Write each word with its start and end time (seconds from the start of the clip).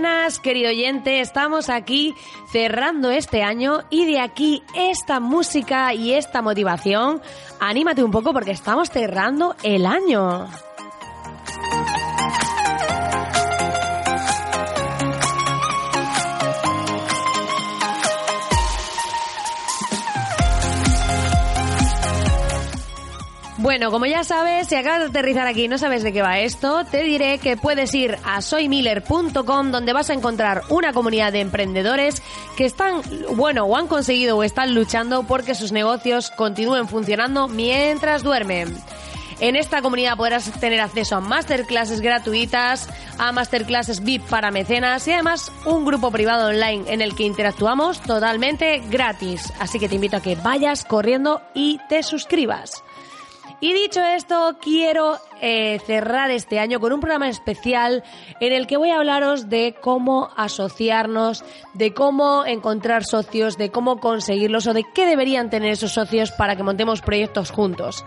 Buenas, 0.00 0.38
querido 0.38 0.68
oyente. 0.68 1.18
Estamos 1.18 1.68
aquí 1.68 2.14
cerrando 2.52 3.10
este 3.10 3.42
año 3.42 3.82
y 3.90 4.04
de 4.04 4.20
aquí 4.20 4.62
esta 4.76 5.18
música 5.18 5.92
y 5.92 6.12
esta 6.12 6.40
motivación. 6.40 7.20
Anímate 7.58 8.04
un 8.04 8.12
poco 8.12 8.32
porque 8.32 8.52
estamos 8.52 8.90
cerrando 8.90 9.56
el 9.64 9.86
año. 9.86 10.46
Bueno, 23.68 23.90
como 23.90 24.06
ya 24.06 24.24
sabes, 24.24 24.68
si 24.68 24.76
acabas 24.76 25.00
de 25.00 25.06
aterrizar 25.08 25.46
aquí 25.46 25.64
y 25.64 25.68
no 25.68 25.76
sabes 25.76 26.02
de 26.02 26.10
qué 26.10 26.22
va 26.22 26.38
esto, 26.38 26.86
te 26.86 27.02
diré 27.02 27.36
que 27.36 27.58
puedes 27.58 27.94
ir 27.94 28.16
a 28.24 28.40
soymiller.com 28.40 29.70
donde 29.70 29.92
vas 29.92 30.08
a 30.08 30.14
encontrar 30.14 30.62
una 30.70 30.94
comunidad 30.94 31.34
de 31.34 31.40
emprendedores 31.40 32.22
que 32.56 32.64
están, 32.64 33.02
bueno, 33.36 33.66
o 33.66 33.76
han 33.76 33.86
conseguido 33.86 34.38
o 34.38 34.42
están 34.42 34.74
luchando 34.74 35.24
porque 35.24 35.54
sus 35.54 35.70
negocios 35.70 36.30
continúen 36.30 36.88
funcionando 36.88 37.46
mientras 37.46 38.22
duermen. 38.22 38.74
En 39.38 39.54
esta 39.54 39.82
comunidad 39.82 40.16
podrás 40.16 40.50
tener 40.58 40.80
acceso 40.80 41.16
a 41.16 41.20
masterclasses 41.20 42.00
gratuitas, 42.00 42.88
a 43.18 43.32
masterclasses 43.32 44.02
VIP 44.02 44.22
para 44.30 44.50
mecenas 44.50 45.06
y 45.08 45.12
además 45.12 45.52
un 45.66 45.84
grupo 45.84 46.10
privado 46.10 46.48
online 46.48 46.90
en 46.90 47.02
el 47.02 47.14
que 47.14 47.24
interactuamos 47.24 48.00
totalmente 48.00 48.78
gratis. 48.88 49.52
Así 49.58 49.78
que 49.78 49.90
te 49.90 49.96
invito 49.96 50.16
a 50.16 50.22
que 50.22 50.36
vayas 50.36 50.86
corriendo 50.86 51.42
y 51.52 51.78
te 51.90 52.02
suscribas. 52.02 52.82
Y 53.60 53.72
dicho 53.72 54.00
esto, 54.02 54.56
quiero 54.60 55.18
eh, 55.40 55.80
cerrar 55.86 56.30
este 56.30 56.58
año 56.58 56.80
con 56.80 56.92
un 56.92 57.00
programa 57.00 57.28
especial 57.28 58.04
en 58.40 58.52
el 58.52 58.66
que 58.66 58.76
voy 58.76 58.90
a 58.90 58.98
hablaros 58.98 59.48
de 59.48 59.74
cómo 59.80 60.30
asociarnos, 60.36 61.44
de 61.74 61.92
cómo 61.92 62.46
encontrar 62.46 63.04
socios, 63.04 63.56
de 63.56 63.70
cómo 63.70 63.98
conseguirlos 63.98 64.66
o 64.66 64.74
de 64.74 64.84
qué 64.94 65.06
deberían 65.06 65.50
tener 65.50 65.72
esos 65.72 65.92
socios 65.92 66.30
para 66.30 66.56
que 66.56 66.62
montemos 66.62 67.00
proyectos 67.00 67.50
juntos. 67.50 68.04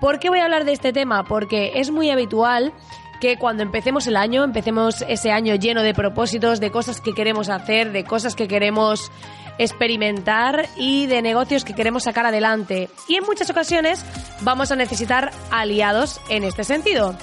¿Por 0.00 0.18
qué 0.18 0.28
voy 0.28 0.40
a 0.40 0.44
hablar 0.44 0.64
de 0.64 0.72
este 0.72 0.92
tema? 0.92 1.24
Porque 1.24 1.72
es 1.76 1.90
muy 1.90 2.10
habitual 2.10 2.72
que 3.20 3.36
cuando 3.36 3.62
empecemos 3.62 4.06
el 4.06 4.16
año, 4.16 4.42
empecemos 4.42 5.04
ese 5.06 5.30
año 5.30 5.54
lleno 5.54 5.82
de 5.82 5.94
propósitos, 5.94 6.58
de 6.58 6.70
cosas 6.70 7.00
que 7.00 7.12
queremos 7.12 7.50
hacer, 7.50 7.92
de 7.92 8.04
cosas 8.04 8.34
que 8.34 8.48
queremos 8.48 9.12
experimentar 9.60 10.68
y 10.74 11.06
de 11.06 11.20
negocios 11.20 11.64
que 11.64 11.74
queremos 11.74 12.04
sacar 12.04 12.24
adelante. 12.24 12.88
Y 13.06 13.16
en 13.16 13.24
muchas 13.24 13.50
ocasiones 13.50 14.04
vamos 14.40 14.72
a 14.72 14.76
necesitar 14.76 15.30
aliados 15.50 16.18
en 16.30 16.44
este 16.44 16.64
sentido. 16.64 17.14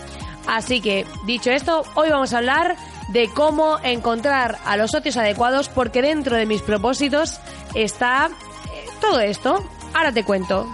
Así 0.48 0.80
que, 0.80 1.06
dicho 1.26 1.52
esto, 1.52 1.84
hoy 1.96 2.10
vamos 2.10 2.34
a 2.34 2.38
hablar 2.38 2.78
de 3.10 3.28
cómo 3.30 3.80
encontrar 3.84 4.60
a 4.66 4.78
los 4.78 4.92
socios 4.92 5.18
adecuados 5.18 5.68
porque 5.68 6.02
dentro 6.02 6.36
de 6.36 6.46
mis 6.46 6.62
propósitos 6.62 7.40
está 7.74 8.28
eh, 8.28 8.86
todo 9.02 9.20
esto. 9.20 9.68
Ahora 9.94 10.12
te 10.12 10.24
cuento. 10.24 10.68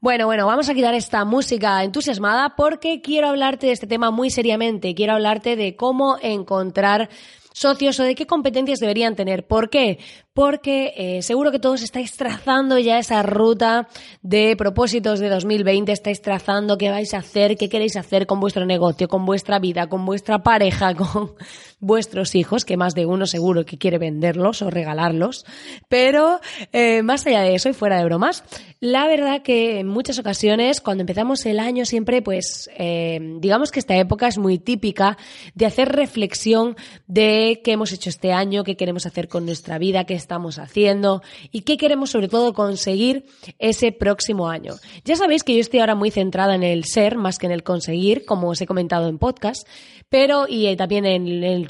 Bueno, 0.00 0.26
bueno, 0.26 0.46
vamos 0.46 0.68
a 0.68 0.74
quitar 0.74 0.94
esta 0.94 1.24
música 1.24 1.82
entusiasmada 1.82 2.54
porque 2.54 3.00
quiero 3.00 3.26
hablarte 3.26 3.66
de 3.66 3.72
este 3.72 3.88
tema 3.88 4.12
muy 4.12 4.30
seriamente. 4.30 4.94
Quiero 4.94 5.14
hablarte 5.14 5.56
de 5.56 5.74
cómo 5.74 6.18
encontrar 6.22 7.08
socios 7.52 7.98
o 7.98 8.04
de 8.04 8.14
qué 8.14 8.24
competencias 8.24 8.78
deberían 8.78 9.16
tener. 9.16 9.48
¿Por 9.48 9.70
qué? 9.70 9.98
Porque 10.38 10.94
eh, 10.96 11.22
seguro 11.22 11.50
que 11.50 11.58
todos 11.58 11.82
estáis 11.82 12.16
trazando 12.16 12.78
ya 12.78 13.00
esa 13.00 13.24
ruta 13.24 13.88
de 14.22 14.54
propósitos 14.56 15.18
de 15.18 15.30
2020, 15.30 15.90
estáis 15.90 16.22
trazando 16.22 16.78
qué 16.78 16.90
vais 16.90 17.12
a 17.12 17.18
hacer, 17.18 17.56
qué 17.56 17.68
queréis 17.68 17.96
hacer 17.96 18.28
con 18.28 18.38
vuestro 18.38 18.64
negocio, 18.64 19.08
con 19.08 19.26
vuestra 19.26 19.58
vida, 19.58 19.88
con 19.88 20.06
vuestra 20.06 20.44
pareja, 20.44 20.94
con 20.94 21.32
vuestros 21.80 22.36
hijos, 22.36 22.64
que 22.64 22.76
más 22.76 22.94
de 22.94 23.04
uno 23.04 23.26
seguro 23.26 23.64
que 23.66 23.78
quiere 23.78 23.98
venderlos 23.98 24.62
o 24.62 24.70
regalarlos. 24.70 25.44
Pero 25.88 26.38
eh, 26.72 27.02
más 27.02 27.26
allá 27.26 27.40
de 27.40 27.56
eso 27.56 27.68
y 27.68 27.72
fuera 27.72 27.98
de 27.98 28.04
bromas, 28.04 28.44
la 28.78 29.08
verdad 29.08 29.42
que 29.42 29.80
en 29.80 29.88
muchas 29.88 30.20
ocasiones 30.20 30.80
cuando 30.80 31.02
empezamos 31.02 31.44
el 31.46 31.58
año 31.58 31.84
siempre, 31.84 32.22
pues 32.22 32.70
eh, 32.78 33.18
digamos 33.40 33.72
que 33.72 33.80
esta 33.80 33.96
época 33.96 34.28
es 34.28 34.38
muy 34.38 34.58
típica 34.58 35.18
de 35.56 35.66
hacer 35.66 35.88
reflexión 35.88 36.76
de 37.08 37.60
qué 37.64 37.72
hemos 37.72 37.90
hecho 37.90 38.08
este 38.08 38.32
año, 38.32 38.62
qué 38.62 38.76
queremos 38.76 39.04
hacer 39.04 39.26
con 39.26 39.44
nuestra 39.44 39.78
vida, 39.78 40.04
qué 40.04 40.14
estamos 40.28 40.58
haciendo 40.58 41.22
y 41.50 41.62
qué 41.62 41.78
queremos 41.78 42.10
sobre 42.10 42.28
todo 42.28 42.52
conseguir 42.52 43.24
ese 43.58 43.92
próximo 43.92 44.50
año. 44.50 44.74
Ya 45.02 45.16
sabéis 45.16 45.42
que 45.42 45.54
yo 45.54 45.60
estoy 45.60 45.80
ahora 45.80 45.94
muy 45.94 46.10
centrada 46.10 46.54
en 46.54 46.62
el 46.62 46.84
ser 46.84 47.16
más 47.16 47.38
que 47.38 47.46
en 47.46 47.52
el 47.52 47.62
conseguir, 47.62 48.26
como 48.26 48.50
os 48.50 48.60
he 48.60 48.66
comentado 48.66 49.08
en 49.08 49.16
podcast, 49.16 49.66
pero 50.10 50.44
y 50.46 50.76
también 50.76 51.06
en 51.06 51.26
el, 51.26 51.66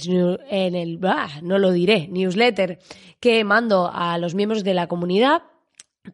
en 0.51 0.75
el 0.75 0.99
no 1.43 1.59
lo 1.59 1.71
diré, 1.71 2.09
newsletter 2.09 2.81
que 3.21 3.45
mando 3.45 3.91
a 3.95 4.19
los 4.19 4.35
miembros 4.35 4.65
de 4.65 4.75
la 4.75 4.89
comunidad 4.89 5.43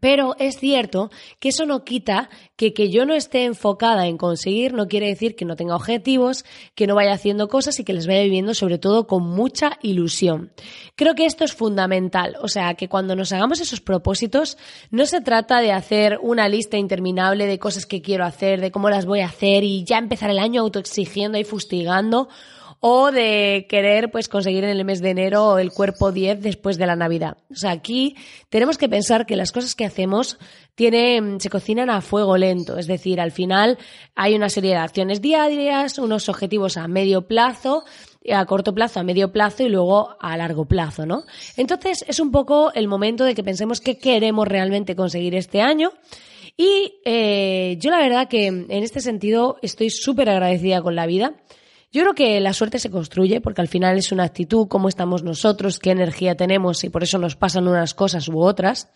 pero 0.01 0.37
es 0.39 0.59
cierto 0.59 1.11
que 1.39 1.51
eso 1.51 1.67
no 1.67 1.85
quita 1.85 2.31
que 2.57 2.73
que 2.73 2.91
yo 2.91 3.07
no 3.07 3.15
esté 3.15 3.45
enfocada 3.45 4.07
en 4.07 4.19
conseguir, 4.19 4.75
no 4.75 4.89
quiere 4.89 5.07
decir 5.07 5.37
que 5.37 5.45
no 5.45 5.57
tenga 5.57 5.77
objetivos, 5.77 6.45
que 6.75 6.87
no 6.87 6.95
vaya 6.95 7.13
haciendo 7.13 7.49
cosas 7.49 7.79
y 7.81 7.85
que 7.85 7.93
les 7.93 8.07
vaya 8.07 8.23
viviendo 8.23 8.55
sobre 8.55 8.79
todo 8.79 9.07
con 9.07 9.23
mucha 9.23 9.79
ilusión. 9.83 10.53
Creo 10.97 11.15
que 11.15 11.27
esto 11.27 11.45
es 11.45 11.55
fundamental, 11.55 12.37
o 12.43 12.49
sea, 12.49 12.75
que 12.75 12.89
cuando 12.89 13.17
nos 13.17 13.33
hagamos 13.33 13.61
esos 13.61 13.81
propósitos 13.81 14.59
no 14.91 15.07
se 15.07 15.21
trata 15.21 15.61
de 15.61 15.73
hacer 15.73 16.19
una 16.23 16.49
lista 16.49 16.77
interminable 16.77 17.47
de 17.47 17.59
cosas 17.59 17.87
que 17.87 18.03
quiero 18.03 18.25
hacer, 18.25 18.61
de 18.61 18.71
cómo 18.71 18.91
las 18.91 19.07
voy 19.07 19.21
a 19.21 19.27
hacer 19.27 19.65
y 19.65 19.85
ya 19.85 19.99
empezar 19.99 20.31
el 20.31 20.39
año 20.39 20.63
autoexigiendo 20.63 21.39
y 21.39 21.45
fustigando 21.45 22.29
o 22.87 23.11
de 23.11 23.65
querer 23.67 24.11
pues 24.11 24.29
conseguir 24.29 24.63
en 24.63 24.69
el 24.69 24.85
mes 24.85 25.01
de 25.01 25.09
enero 25.09 25.59
el 25.59 25.73
cuerpo 25.73 26.13
10 26.13 26.43
después 26.43 26.77
de 26.77 26.87
la 26.87 26.97
Navidad. 26.97 27.39
O 27.51 27.55
sea, 27.55 27.71
aquí 27.71 28.15
tenemos 28.51 28.77
que 28.77 28.91
pensar 28.91 29.25
que 29.25 29.37
las 29.37 29.53
cosas 29.53 29.75
que 29.75 29.87
hacemos 29.87 30.39
tienen, 30.75 31.41
se 31.41 31.49
cocinan 31.49 31.89
a 31.89 32.03
fuego 32.03 32.37
lento, 32.37 32.77
es 32.77 32.87
decir, 32.87 33.23
al 33.23 33.33
final 33.33 33.79
hay 34.15 34.35
una 34.35 34.51
serie 34.51 34.73
de 34.73 34.77
acciones 34.77 35.23
diarias, 35.23 35.97
unos 35.99 36.29
objetivos 36.29 36.77
a 36.77 36.87
medio 36.87 37.27
plazo, 37.27 37.85
a 38.31 38.45
corto 38.45 38.75
plazo, 38.75 39.01
a 39.01 39.03
medio 39.03 39.33
plazo 39.33 39.63
y 39.63 39.71
luego 39.71 40.19
a 40.21 40.37
largo 40.37 40.67
plazo, 40.67 41.07
¿no? 41.07 41.23
Entonces 41.57 42.05
es 42.07 42.21
un 42.21 42.31
poco 42.31 42.71
el 42.75 42.87
momento 42.87 43.25
de 43.25 43.35
que 43.35 43.43
pensemos 43.43 43.81
qué 43.81 43.97
queremos 43.97 44.47
realmente 44.47 44.95
conseguir 44.95 45.35
este 45.37 45.63
año. 45.63 45.91
Y 46.55 47.01
eh, 47.07 47.79
yo 47.81 47.91
la 47.91 47.99
verdad 47.99 48.29
que 48.29 48.47
en 48.49 48.71
este 48.71 49.01
sentido 49.01 49.57
estoy 49.63 49.89
súper 49.89 50.29
agradecida 50.29 50.83
con 50.83 50.95
la 50.95 51.07
vida 51.07 51.33
yo 51.95 52.03
creo 52.03 52.15
que 52.15 52.41
la 52.41 52.53
suerte 52.53 52.81
se 52.81 52.91
construye 52.91 53.41
porque 53.41 53.61
al 53.61 53.69
final 53.69 53.97
es 53.97 54.11
una 54.11 54.25
actitud, 54.25 54.67
cómo 54.67 54.89
estamos 54.89 55.23
nosotros, 55.23 55.79
qué 55.79 55.93
energía 55.93 56.35
tenemos 56.35 56.83
y 56.83 56.89
por 56.89 57.05
eso 57.05 57.19
nos 57.19 57.37
pasan 57.37 57.69
unas 57.69 57.95
cosas 57.95 58.29
u 58.29 58.41
otras. 58.41 58.91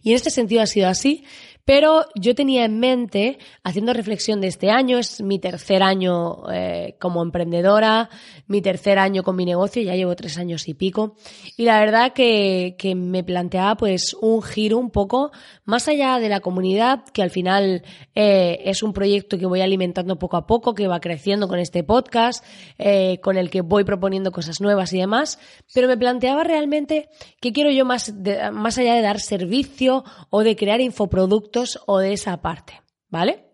Y 0.00 0.10
en 0.10 0.14
este 0.14 0.30
sentido 0.30 0.62
ha 0.62 0.66
sido 0.66 0.86
así, 0.86 1.24
pero 1.64 2.04
yo 2.14 2.34
tenía 2.34 2.64
en 2.64 2.78
mente, 2.78 3.38
haciendo 3.62 3.94
reflexión 3.94 4.40
de 4.40 4.48
este 4.48 4.70
año, 4.70 4.98
es 4.98 5.22
mi 5.22 5.38
tercer 5.38 5.82
año 5.82 6.50
eh, 6.52 6.96
como 7.00 7.22
emprendedora, 7.22 8.10
mi 8.46 8.60
tercer 8.60 8.98
año 8.98 9.22
con 9.22 9.36
mi 9.36 9.46
negocio, 9.46 9.82
ya 9.82 9.94
llevo 9.94 10.14
tres 10.14 10.36
años 10.36 10.68
y 10.68 10.74
pico, 10.74 11.16
y 11.56 11.64
la 11.64 11.80
verdad 11.80 12.12
que, 12.12 12.76
que 12.78 12.94
me 12.94 13.24
planteaba 13.24 13.76
pues 13.76 14.14
un 14.20 14.42
giro 14.42 14.76
un 14.76 14.90
poco 14.90 15.30
más 15.64 15.88
allá 15.88 16.18
de 16.18 16.28
la 16.28 16.40
comunidad, 16.40 17.04
que 17.12 17.22
al 17.22 17.30
final 17.30 17.82
eh, 18.14 18.60
es 18.64 18.82
un 18.82 18.92
proyecto 18.92 19.38
que 19.38 19.46
voy 19.46 19.62
alimentando 19.62 20.18
poco 20.18 20.36
a 20.36 20.46
poco, 20.46 20.74
que 20.74 20.86
va 20.86 21.00
creciendo 21.00 21.48
con 21.48 21.58
este 21.58 21.82
podcast, 21.82 22.44
eh, 22.76 23.20
con 23.22 23.38
el 23.38 23.48
que 23.48 23.62
voy 23.62 23.84
proponiendo 23.84 24.32
cosas 24.32 24.60
nuevas 24.60 24.92
y 24.92 24.98
demás, 24.98 25.38
pero 25.72 25.88
me 25.88 25.96
planteaba 25.96 26.44
realmente 26.44 27.08
qué 27.40 27.52
quiero 27.52 27.70
yo 27.70 27.86
más, 27.86 28.12
más 28.52 28.76
allá 28.76 28.94
de 28.94 29.00
dar 29.00 29.18
servicio 29.18 30.04
o 30.28 30.42
de 30.42 30.56
crear 30.56 30.82
infoproductos 30.82 31.53
o 31.86 31.98
de 31.98 32.12
esa 32.12 32.40
parte, 32.40 32.80
¿vale? 33.08 33.50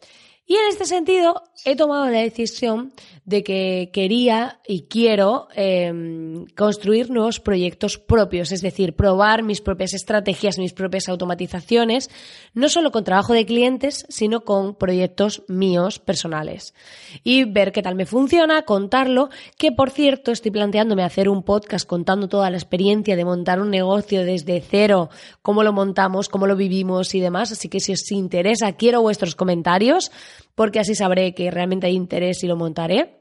Y 0.46 0.56
en 0.56 0.66
este 0.68 0.84
sentido, 0.84 1.42
he 1.64 1.76
tomado 1.76 2.06
la 2.06 2.18
decisión 2.18 2.92
de 3.30 3.44
que 3.44 3.90
quería 3.92 4.58
y 4.66 4.82
quiero 4.82 5.46
em, 5.54 6.46
construir 6.56 7.10
nuevos 7.10 7.38
proyectos 7.38 7.96
propios, 7.96 8.50
es 8.50 8.60
decir, 8.60 8.96
probar 8.96 9.44
mis 9.44 9.60
propias 9.60 9.94
estrategias, 9.94 10.58
mis 10.58 10.72
propias 10.72 11.08
automatizaciones, 11.08 12.10
no 12.54 12.68
solo 12.68 12.90
con 12.90 13.04
trabajo 13.04 13.32
de 13.32 13.46
clientes, 13.46 14.04
sino 14.08 14.40
con 14.40 14.74
proyectos 14.74 15.44
míos 15.46 16.00
personales. 16.00 16.74
Y 17.22 17.44
ver 17.44 17.70
qué 17.70 17.82
tal 17.82 17.94
me 17.94 18.04
funciona, 18.04 18.62
contarlo, 18.62 19.30
que 19.56 19.70
por 19.70 19.90
cierto 19.90 20.32
estoy 20.32 20.50
planteándome 20.50 21.04
hacer 21.04 21.28
un 21.28 21.44
podcast 21.44 21.86
contando 21.86 22.26
toda 22.26 22.50
la 22.50 22.56
experiencia 22.56 23.14
de 23.14 23.24
montar 23.24 23.60
un 23.60 23.70
negocio 23.70 24.24
desde 24.24 24.60
cero, 24.60 25.08
cómo 25.40 25.62
lo 25.62 25.72
montamos, 25.72 26.28
cómo 26.28 26.48
lo 26.48 26.56
vivimos 26.56 27.14
y 27.14 27.20
demás, 27.20 27.52
así 27.52 27.68
que 27.68 27.78
si 27.78 27.92
os 27.92 28.10
interesa, 28.10 28.72
quiero 28.72 29.02
vuestros 29.02 29.36
comentarios 29.36 30.10
porque 30.56 30.80
así 30.80 30.96
sabré 30.96 31.32
que 31.32 31.50
realmente 31.50 31.86
hay 31.86 31.94
interés 31.94 32.42
y 32.42 32.48
lo 32.48 32.56
montaré. 32.56 33.19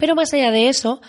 Pero 0.00 0.16
más 0.16 0.32
allá 0.34 0.50
de 0.50 0.68
eso, 0.68 1.00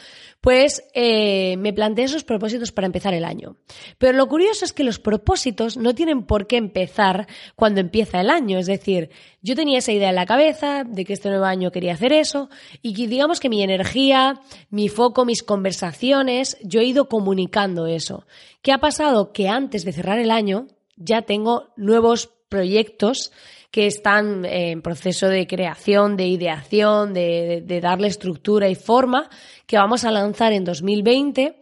pues 0.41 0.83
eh, 0.95 1.55
me 1.57 1.71
planteé 1.71 2.05
esos 2.05 2.23
propósitos 2.23 2.71
para 2.71 2.88
empezar 2.88 3.13
el 3.13 3.23
año. 3.23 3.57
Pero 3.99 4.17
lo 4.17 4.27
curioso 4.27 4.65
es 4.65 4.73
que 4.73 4.83
los 4.83 4.99
propósitos 4.99 5.77
no 5.77 5.93
tienen 5.93 6.23
por 6.23 6.47
qué 6.47 6.57
empezar 6.57 7.27
cuando 7.55 7.79
empieza 7.79 8.19
el 8.19 8.29
año. 8.31 8.57
Es 8.57 8.65
decir, 8.65 9.11
yo 9.43 9.55
tenía 9.55 9.77
esa 9.77 9.91
idea 9.91 10.09
en 10.09 10.15
la 10.15 10.25
cabeza 10.25 10.83
de 10.83 11.05
que 11.05 11.13
este 11.13 11.29
nuevo 11.29 11.45
año 11.45 11.71
quería 11.71 11.93
hacer 11.93 12.11
eso 12.11 12.49
y 12.81 12.93
que 12.95 13.07
digamos 13.07 13.39
que 13.39 13.49
mi 13.49 13.61
energía, 13.61 14.41
mi 14.71 14.89
foco, 14.89 15.25
mis 15.25 15.43
conversaciones, 15.43 16.57
yo 16.63 16.81
he 16.81 16.85
ido 16.85 17.07
comunicando 17.07 17.85
eso. 17.85 18.25
¿Qué 18.63 18.71
ha 18.71 18.79
pasado? 18.79 19.31
Que 19.33 19.47
antes 19.47 19.85
de 19.85 19.93
cerrar 19.93 20.17
el 20.17 20.31
año 20.31 20.67
ya 20.97 21.21
tengo 21.21 21.69
nuevos 21.77 22.31
proyectos 22.49 23.31
que 23.71 23.88
están 23.88 24.44
en 24.44 24.81
proceso 24.81 25.29
de 25.29 25.47
creación, 25.47 26.18
de 26.18 26.27
ideación, 26.27 27.13
de, 27.13 27.79
darle 27.81 28.09
estructura 28.09 28.68
y 28.68 28.75
forma, 28.75 29.29
que 29.65 29.77
vamos 29.77 30.03
a 30.03 30.12
lanzar 30.12 30.51
en 30.51 30.65
2020 30.65 31.56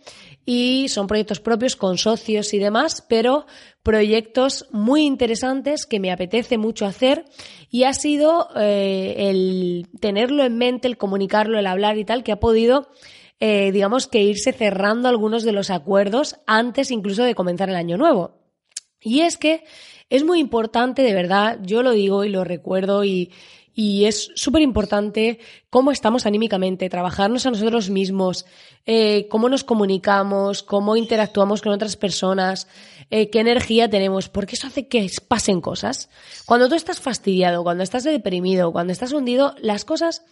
y 0.44 0.88
son 0.90 1.06
proyectos 1.06 1.40
propios 1.40 1.76
con 1.76 2.00
socios 2.00 2.56
y 2.56 2.58
demás, 2.58 3.06
pero 3.08 3.46
proyectos 3.84 4.66
muy 4.72 5.04
interesantes 5.04 5.86
que 5.86 6.00
me 6.00 6.12
apetece 6.12 6.58
mucho 6.58 6.88
hacer 6.88 7.26
y 7.70 7.84
ha 7.84 7.94
sido 7.94 8.50
eh, 8.56 9.30
el 9.30 9.88
tenerlo 10.00 10.44
en 10.44 10.58
mente, 10.58 10.88
el 10.88 10.98
comunicarlo, 10.98 11.60
el 11.60 11.68
hablar 11.68 12.00
y 12.00 12.06
tal, 12.06 12.24
que 12.24 12.32
ha 12.32 12.40
podido, 12.40 12.90
eh, 13.40 13.72
digamos 13.72 14.08
que 14.08 14.24
irse 14.24 14.52
cerrando 14.52 15.08
algunos 15.08 15.44
de 15.44 15.52
los 15.52 15.70
acuerdos 15.70 16.38
antes 16.48 16.90
incluso 16.90 17.24
de 17.24 17.36
comenzar 17.36 17.70
el 17.70 17.76
año 17.76 17.98
nuevo. 17.98 18.40
Y 19.02 19.22
es 19.22 19.38
que 19.38 19.64
es 20.10 20.24
muy 20.24 20.40
importante, 20.40 21.02
de 21.02 21.14
verdad, 21.14 21.60
yo 21.62 21.84
lo 21.84 21.92
digo 21.92 22.24
y 22.24 22.30
lo 22.30 22.44
recuerdo 22.44 23.04
y, 23.04 23.32
y 23.80 24.06
es 24.06 24.32
súper 24.36 24.62
importante 24.62 25.40
cómo 25.70 25.92
estamos 25.92 26.26
anímicamente, 26.26 26.90
trabajarnos 26.90 27.46
a 27.46 27.52
nosotros 27.52 27.90
mismos, 27.90 28.46
eh, 28.86 29.28
cómo 29.30 29.48
nos 29.48 29.64
comunicamos, 29.64 30.64
cómo 30.64 30.98
interactuamos 30.98 31.62
con 31.62 31.72
otras 31.72 31.96
personas, 31.96 32.68
eh, 33.10 33.30
qué 33.30 33.40
energía 33.40 33.90
tenemos, 33.90 34.28
porque 34.28 34.56
eso 34.56 34.68
hace 34.68 34.88
que 34.88 35.10
pasen 35.28 35.62
cosas. 35.62 36.10
Cuando 36.46 36.68
tú 36.68 36.76
estás 36.76 37.00
fastidiado, 37.00 37.64
cuando 37.64 37.84
estás 37.84 38.04
deprimido, 38.04 38.74
cuando 38.74 38.92
estás 38.92 39.14
hundido, 39.14 39.56
las 39.62 39.86
cosas 39.86 40.24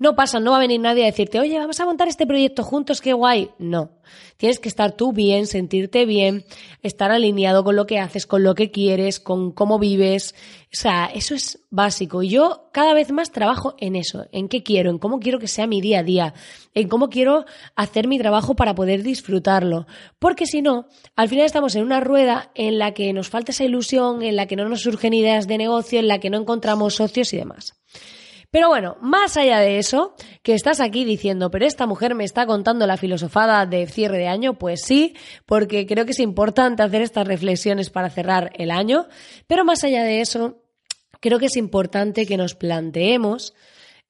no 0.00 0.16
pasa, 0.16 0.40
no 0.40 0.52
va 0.52 0.56
a 0.56 0.60
venir 0.60 0.80
nadie 0.80 1.02
a 1.02 1.06
decirte, 1.06 1.38
oye, 1.38 1.58
vamos 1.58 1.78
a 1.78 1.84
montar 1.84 2.08
este 2.08 2.26
proyecto 2.26 2.64
juntos, 2.64 3.02
qué 3.02 3.12
guay. 3.12 3.50
No. 3.58 3.90
Tienes 4.38 4.58
que 4.58 4.70
estar 4.70 4.92
tú 4.92 5.12
bien, 5.12 5.46
sentirte 5.46 6.06
bien, 6.06 6.46
estar 6.82 7.10
alineado 7.10 7.62
con 7.62 7.76
lo 7.76 7.84
que 7.84 7.98
haces, 7.98 8.26
con 8.26 8.42
lo 8.42 8.54
que 8.54 8.70
quieres, 8.70 9.20
con 9.20 9.52
cómo 9.52 9.78
vives. 9.78 10.34
O 10.72 10.76
sea, 10.76 11.10
eso 11.14 11.34
es 11.34 11.60
básico. 11.68 12.22
Y 12.22 12.30
yo 12.30 12.70
cada 12.72 12.94
vez 12.94 13.12
más 13.12 13.30
trabajo 13.30 13.74
en 13.76 13.94
eso, 13.94 14.24
en 14.32 14.48
qué 14.48 14.62
quiero, 14.62 14.88
en 14.88 14.98
cómo 14.98 15.20
quiero 15.20 15.38
que 15.38 15.48
sea 15.48 15.66
mi 15.66 15.82
día 15.82 15.98
a 15.98 16.02
día, 16.02 16.32
en 16.72 16.88
cómo 16.88 17.10
quiero 17.10 17.44
hacer 17.76 18.08
mi 18.08 18.18
trabajo 18.18 18.56
para 18.56 18.74
poder 18.74 19.02
disfrutarlo. 19.02 19.86
Porque 20.18 20.46
si 20.46 20.62
no, 20.62 20.86
al 21.14 21.28
final 21.28 21.44
estamos 21.44 21.76
en 21.76 21.82
una 21.82 22.00
rueda 22.00 22.52
en 22.54 22.78
la 22.78 22.94
que 22.94 23.12
nos 23.12 23.28
falta 23.28 23.52
esa 23.52 23.64
ilusión, 23.64 24.22
en 24.22 24.36
la 24.36 24.46
que 24.46 24.56
no 24.56 24.66
nos 24.66 24.80
surgen 24.80 25.12
ideas 25.12 25.46
de 25.46 25.58
negocio, 25.58 26.00
en 26.00 26.08
la 26.08 26.20
que 26.20 26.30
no 26.30 26.38
encontramos 26.38 26.94
socios 26.94 27.34
y 27.34 27.36
demás. 27.36 27.74
Pero 28.50 28.68
bueno, 28.68 28.96
más 29.00 29.36
allá 29.36 29.60
de 29.60 29.78
eso, 29.78 30.14
que 30.42 30.54
estás 30.54 30.80
aquí 30.80 31.04
diciendo, 31.04 31.52
pero 31.52 31.66
esta 31.66 31.86
mujer 31.86 32.16
me 32.16 32.24
está 32.24 32.46
contando 32.46 32.84
la 32.86 32.96
filosofada 32.96 33.64
de 33.64 33.86
cierre 33.86 34.18
de 34.18 34.26
año, 34.26 34.54
pues 34.54 34.82
sí, 34.82 35.14
porque 35.46 35.86
creo 35.86 36.04
que 36.04 36.10
es 36.10 36.18
importante 36.18 36.82
hacer 36.82 37.00
estas 37.02 37.28
reflexiones 37.28 37.90
para 37.90 38.10
cerrar 38.10 38.50
el 38.54 38.72
año, 38.72 39.06
pero 39.46 39.64
más 39.64 39.84
allá 39.84 40.02
de 40.02 40.20
eso, 40.20 40.64
creo 41.20 41.38
que 41.38 41.46
es 41.46 41.56
importante 41.56 42.26
que 42.26 42.36
nos 42.36 42.56
planteemos, 42.56 43.54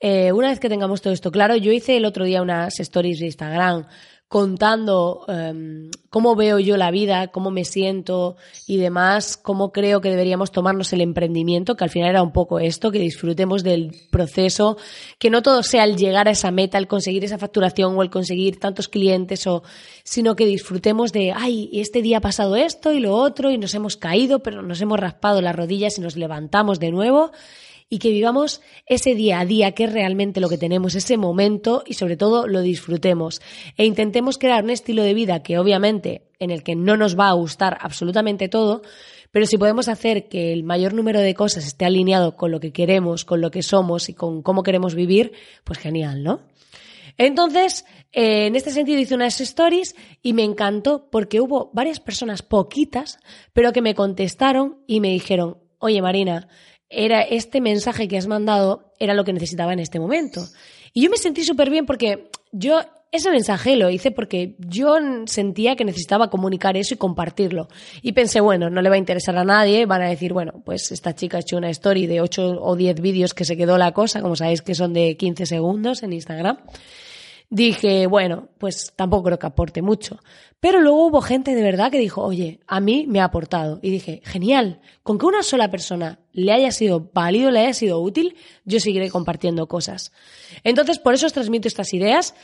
eh, 0.03 0.33
una 0.33 0.49
vez 0.49 0.61
que 0.61 0.71
tengamos 0.71 1.03
todo 1.03 1.13
esto 1.13 1.31
claro, 1.31 1.57
yo 1.57 1.73
hice 1.73 1.99
el 1.99 2.07
otro 2.07 2.25
día 2.25 2.41
unas 2.41 2.81
stories 2.81 3.19
de 3.19 3.27
Instagram 3.27 3.87
contando 4.31 5.25
em, 5.27 5.91
cómo 6.09 6.37
veo 6.37 6.61
yo 6.61 6.77
la 6.77 6.93
vida, 6.93 7.33
cómo 7.33 7.51
me 7.51 7.65
siento 7.65 8.37
y 8.65 8.77
demás, 8.77 9.37
cómo 9.37 9.73
creo 9.73 10.01
que 10.01 10.09
deberíamos 10.09 10.53
tomarnos 10.53 10.93
el 10.93 11.01
emprendimiento, 11.01 11.75
que 11.75 11.83
al 11.83 11.91
final 11.91 12.11
era 12.11 12.23
un 12.23 12.31
poco 12.31 12.61
esto, 12.61 12.93
que 12.93 13.01
disfrutemos 13.01 13.65
del 13.65 13.91
proceso, 14.09 14.77
que 15.19 15.31
no 15.31 15.43
todo 15.43 15.65
sea 15.65 15.83
el 15.83 15.97
llegar 15.97 16.29
a 16.29 16.31
esa 16.31 16.53
meta, 16.53 16.79
el 16.79 16.87
conseguir 16.87 17.25
esa 17.25 17.39
facturación 17.39 17.99
o 17.99 18.05
el 18.05 18.11
conseguir 18.11 18.61
tantos 18.61 18.87
clientes, 18.87 19.49
o, 19.49 19.65
sino 20.05 20.37
que 20.37 20.47
disfrutemos 20.47 21.13
de, 21.13 21.33
ay, 21.33 21.69
este 21.73 22.01
día 22.01 22.19
ha 22.19 22.21
pasado 22.21 22.55
esto 22.55 22.93
y 22.93 23.01
lo 23.01 23.17
otro 23.17 23.51
y 23.51 23.59
nos 23.59 23.75
hemos 23.75 23.97
caído, 23.97 24.45
pero 24.45 24.63
nos 24.63 24.81
hemos 24.81 25.01
raspado 25.01 25.41
las 25.41 25.57
rodillas 25.57 25.99
y 25.99 26.03
nos 26.03 26.15
levantamos 26.15 26.79
de 26.79 26.93
nuevo 26.93 27.33
y 27.91 27.99
que 27.99 28.11
vivamos 28.11 28.63
ese 28.87 29.15
día 29.15 29.41
a 29.41 29.45
día 29.45 29.73
que 29.73 29.85
es 29.85 29.93
realmente 29.93 30.41
lo 30.41 30.49
que 30.49 30.57
tenemos, 30.57 30.95
ese 30.95 31.17
momento 31.17 31.83
y 31.85 31.95
sobre 31.95 32.17
todo 32.17 32.47
lo 32.47 32.63
disfrutemos 32.63 33.43
e 33.77 33.85
intentemos 33.85 34.39
crear 34.39 34.65
un 34.65 34.71
estilo 34.71 35.03
de 35.03 35.13
vida 35.13 35.43
que 35.43 35.59
obviamente 35.59 36.23
en 36.39 36.51
el 36.51 36.63
que 36.63 36.77
no 36.77 36.97
nos 36.97 37.19
va 37.19 37.29
a 37.29 37.35
gustar 37.35 37.77
absolutamente 37.81 38.49
todo, 38.49 38.83
pero 39.33 39.45
si 39.45 39.59
podemos 39.59 39.89
hacer 39.89 40.29
que 40.29 40.53
el 40.53 40.63
mayor 40.63 40.95
número 40.95 41.21
de 41.21 41.35
cosas 41.35 41.67
esté 41.67 41.85
alineado 41.85 42.37
con 42.37 42.53
lo 42.53 42.61
que 42.61 42.73
queremos, 42.73 43.25
con 43.25 43.41
lo 43.41 43.51
que 43.51 43.63
somos 43.63 44.09
y 44.09 44.15
con 44.15 44.43
cómo 44.43 44.63
queremos 44.63 44.95
vivir, 44.95 45.33
pues 45.65 45.79
genial, 45.79 46.23
¿no? 46.23 46.41
Entonces, 47.19 47.85
eh, 48.13 48.47
en 48.47 48.57
este 48.57 48.71
sentido 48.71 49.01
hice 49.01 49.15
unas 49.15 49.41
stories 49.41 49.95
y 50.23 50.33
me 50.33 50.45
encantó 50.45 51.11
porque 51.11 51.41
hubo 51.41 51.71
varias 51.75 52.01
personas, 52.01 52.43
poquitas, 52.43 53.19
pero 53.53 53.73
que 53.73 53.83
me 53.83 53.95
contestaron 53.95 54.79
y 54.87 55.01
me 55.01 55.09
dijeron, 55.09 55.59
oye 55.79 56.01
Marina, 56.01 56.49
era 56.91 57.23
este 57.23 57.61
mensaje 57.61 58.09
que 58.09 58.19
has 58.19 58.27
mandado 58.27 58.93
era 58.99 59.15
lo 59.15 59.25
que 59.25 59.33
necesitaba 59.33 59.73
en 59.73 59.79
este 59.79 60.01
momento. 60.01 60.43
Y 60.93 61.03
yo 61.03 61.11
me 61.11 61.17
sentí 61.17 61.45
súper 61.45 61.71
bien 61.71 61.87
porque 61.87 62.31
yo 62.53 62.81
ese 63.13 63.31
mensaje 63.31 63.77
lo 63.77 63.91
hice 63.91 64.11
porque 64.11 64.55
yo 64.59 64.97
sentía 65.27 65.75
que 65.75 65.85
necesitaba 65.85 66.31
comunicar 66.31 66.77
eso 66.77 66.95
y 66.95 66.97
compartirlo. 66.97 67.69
Y 68.03 68.13
pensé, 68.13 68.41
bueno, 68.41 68.71
no 68.71 68.83
le 68.83 68.89
va 68.89 68.97
a 68.97 68.99
interesar 68.99 69.37
a 69.37 69.45
nadie, 69.45 69.87
van 69.87 70.03
a 70.03 70.09
decir, 70.09 70.33
bueno, 70.33 70.63
pues 70.65 70.93
esta 70.93 71.15
chica 71.15 71.39
ha 71.39 71.41
hecho 71.41 71.57
una 71.57 71.71
story 71.71 72.07
de 72.07 72.21
8 72.21 72.59
o 72.61 72.77
10 72.77 73.01
vídeos 73.01 73.35
que 73.35 73.45
se 73.45 73.57
quedó 73.57 73.79
la 73.79 73.93
cosa, 73.93 74.21
como 74.21 74.37
sabéis 74.37 74.63
que 74.63 74.75
son 74.75 74.93
de 74.93 75.17
15 75.17 75.47
segundos 75.47 76.03
en 76.03 76.13
Instagram 76.13 76.59
dije, 77.51 78.07
bueno, 78.07 78.49
pues 78.59 78.93
tampoco 78.97 79.25
creo 79.25 79.39
que 79.39 79.47
aporte 79.47 79.83
mucho. 79.83 80.21
Pero 80.61 80.81
luego 80.81 81.07
hubo 81.07 81.21
gente 81.21 81.55
de 81.55 81.63
verdad 81.63 81.91
que 81.91 81.99
dijo, 81.99 82.23
oye, 82.23 82.61
a 82.67 82.81
mí 82.81 83.07
me 83.09 83.21
ha 83.21 83.25
aportado. 83.25 83.81
Y 83.83 83.91
dije, 83.91 84.23
genial, 84.25 84.81
con 85.03 85.19
que 85.19 85.27
una 85.27 85.43
sola 85.43 85.71
persona 85.71 86.21
le 86.33 86.53
haya 86.53 86.71
sido 86.71 87.11
válido, 87.13 87.51
le 87.51 87.61
haya 87.61 87.75
sido 87.75 88.01
útil, 88.01 88.37
yo 88.65 88.79
seguiré 88.79 89.11
compartiendo 89.11 89.67
cosas. 89.67 90.13
Entonces, 90.63 90.99
por 90.99 91.15
eso 91.15 91.27
os 91.27 91.33
transmito 91.33 91.67
estas 91.67 91.93
ideas, 91.93 92.35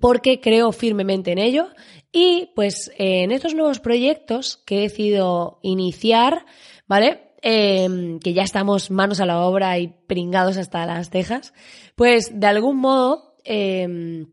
porque 0.00 0.40
creo 0.40 0.72
firmemente 0.72 1.30
en 1.32 1.38
ello. 1.38 1.68
Y 2.10 2.50
pues 2.54 2.92
en 2.96 3.30
estos 3.30 3.54
nuevos 3.54 3.80
proyectos 3.80 4.56
que 4.64 4.78
he 4.78 4.82
decidido 4.82 5.58
iniciar, 5.62 6.46
¿vale? 6.86 7.32
Em, 7.42 8.20
que 8.20 8.32
ya 8.32 8.42
estamos 8.42 8.90
manos 8.90 9.20
a 9.20 9.26
la 9.26 9.44
obra 9.44 9.78
y 9.78 9.88
pringados 9.88 10.56
hasta 10.56 10.86
las 10.86 11.10
cejas, 11.10 11.52
pues 11.94 12.40
de 12.40 12.46
algún 12.46 12.78
modo 12.78 13.33
Em, 13.44 14.26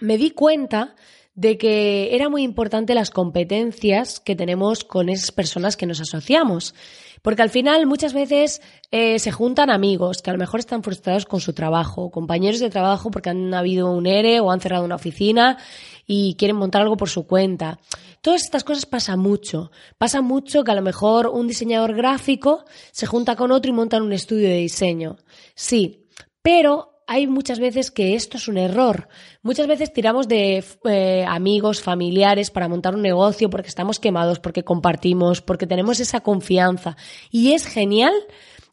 me 0.00 0.18
di 0.18 0.30
cuenta 0.32 0.94
de 1.36 1.58
que 1.58 2.14
era 2.14 2.30
muy 2.30 2.42
importante 2.42 2.94
las 2.94 3.10
competencias 3.10 4.20
que 4.20 4.34
tenemos 4.34 4.84
con 4.84 5.10
esas 5.10 5.32
personas 5.32 5.76
que 5.76 5.86
nos 5.86 6.00
asociamos. 6.00 6.74
Porque 7.20 7.42
al 7.42 7.50
final 7.50 7.86
muchas 7.86 8.14
veces 8.14 8.62
eh, 8.90 9.18
se 9.18 9.32
juntan 9.32 9.68
amigos 9.70 10.22
que 10.22 10.30
a 10.30 10.32
lo 10.32 10.38
mejor 10.38 10.60
están 10.60 10.82
frustrados 10.82 11.26
con 11.26 11.40
su 11.40 11.52
trabajo, 11.52 12.10
compañeros 12.10 12.60
de 12.60 12.70
trabajo 12.70 13.10
porque 13.10 13.30
han 13.30 13.52
habido 13.52 13.90
un 13.90 14.06
ERE 14.06 14.40
o 14.40 14.50
han 14.50 14.60
cerrado 14.60 14.84
una 14.84 14.94
oficina 14.94 15.58
y 16.06 16.36
quieren 16.36 16.56
montar 16.56 16.82
algo 16.82 16.96
por 16.96 17.10
su 17.10 17.26
cuenta. 17.26 17.80
Todas 18.22 18.44
estas 18.44 18.64
cosas 18.64 18.86
pasa 18.86 19.16
mucho. 19.16 19.70
Pasa 19.98 20.22
mucho 20.22 20.64
que 20.64 20.70
a 20.70 20.74
lo 20.74 20.82
mejor 20.82 21.26
un 21.26 21.48
diseñador 21.48 21.94
gráfico 21.94 22.64
se 22.92 23.06
junta 23.06 23.36
con 23.36 23.50
otro 23.50 23.70
y 23.70 23.74
montan 23.74 24.02
un 24.02 24.12
estudio 24.12 24.48
de 24.48 24.56
diseño. 24.56 25.16
Sí, 25.54 26.06
pero 26.40 26.95
hay 27.06 27.26
muchas 27.26 27.60
veces 27.60 27.90
que 27.90 28.14
esto 28.14 28.36
es 28.36 28.48
un 28.48 28.58
error. 28.58 29.08
Muchas 29.42 29.68
veces 29.68 29.92
tiramos 29.92 30.26
de 30.26 30.64
eh, 30.84 31.24
amigos, 31.28 31.80
familiares 31.80 32.50
para 32.50 32.68
montar 32.68 32.94
un 32.94 33.02
negocio 33.02 33.48
porque 33.48 33.68
estamos 33.68 34.00
quemados, 34.00 34.40
porque 34.40 34.64
compartimos, 34.64 35.40
porque 35.40 35.68
tenemos 35.68 36.00
esa 36.00 36.20
confianza. 36.20 36.96
Y 37.30 37.52
es 37.52 37.66
genial 37.66 38.12